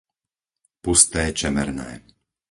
Pusté 0.83 1.23
Čemerné 1.39 1.89